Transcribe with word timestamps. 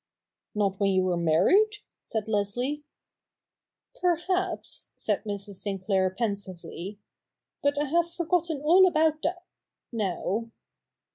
'Not 0.55 0.79
when 0.79 0.89
you 0.89 1.03
were 1.03 1.15
married?' 1.15 1.73
said 2.03 2.27
Leslie.' 2.27 2.83
Perhaps,' 4.01 4.89
said 4.95 5.23
Mrs. 5.25 5.59
Sinclair 5.61 6.09
pensively,' 6.09 6.97
but 7.61 7.77
I 7.79 7.85
have 7.85 8.11
forgotten 8.11 8.61
all 8.63 8.87
about 8.87 9.21
that 9.21 9.43
now.' 9.91 10.49